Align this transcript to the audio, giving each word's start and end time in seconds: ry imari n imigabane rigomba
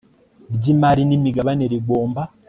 ry 0.55 0.65
imari 0.73 1.01
n 1.05 1.11
imigabane 1.17 1.63
rigomba 1.73 2.21